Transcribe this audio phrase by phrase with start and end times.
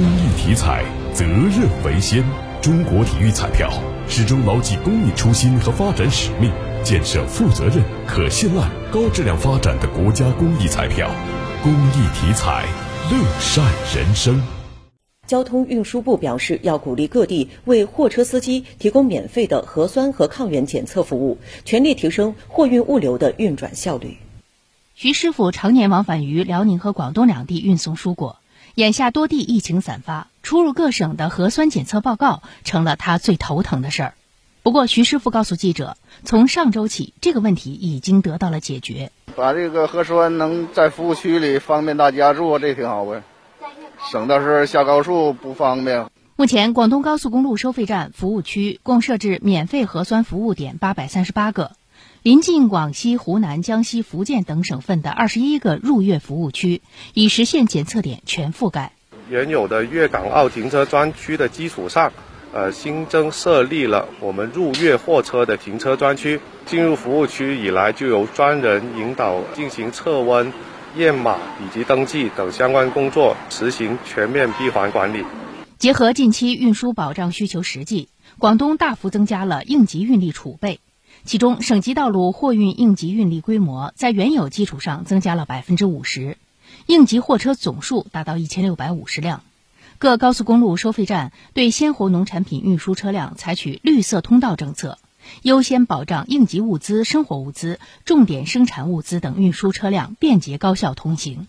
[0.00, 2.24] 公益体彩，责任为先。
[2.62, 3.70] 中国体育彩票
[4.08, 6.50] 始终牢记公益初心和发展使命，
[6.82, 11.10] 建设负责任、可信赖、高质量发展的国家公益彩票。
[11.62, 12.64] 公益体彩，
[13.10, 13.62] 乐善
[13.94, 14.40] 人生。
[15.26, 21.36] 交通运输部表示，要鼓励各地为货车司机提供免费的核酸和抗原检测服务，
[21.66, 24.16] 全力提升货运物流的运转效率。
[24.94, 28.38] 徐师傅常年往返于辽宁和广东两地运送蔬果，
[28.74, 34.14] 眼下多地疫情散发，出入各省的核酸检测报告成了他最头疼的事儿。
[34.62, 39.10] 不过，徐师傅告诉记者，从上周起，这个问题已经得到了解决。
[39.34, 43.22] 把这个核酸能在服务区里方便大家做，这挺好呗，
[44.10, 46.06] 省得是下高速不方便。
[46.36, 51.72] 目前，广东高速公路收费站服务区共设置免费核酸服务点八百三十八个。
[52.22, 56.82] 临近广西、湖南、江西、福建等省份的二十一个入粤服务区，
[57.14, 58.92] 已实现检测点全覆盖。
[59.28, 62.12] 原有的粤港澳停车专区的基础上，
[62.52, 66.40] 呃，新增设立了我们入粤货车的停车专区。
[66.66, 70.52] 进入服务区以来，就由专人引导进行测温、
[70.96, 75.24] 验码以及登记等相关工作，实行全面闭环管理。
[75.78, 80.80] 结合近期运输保障需求实际，广东大幅增加了应急运力储备。
[81.24, 86.38] 其中，省级道路货运应急运力规模在原有基础上增加了百分之五十，
[86.86, 89.42] 应急货车总数达到一千六百五十辆。
[89.98, 94.96] 各高速公路收费站对鲜活农产品运输车辆采取绿色通道政策，
[95.42, 101.46] 优先保障应急物资、生活物资、重点生产物资等运输车辆便捷高效通行。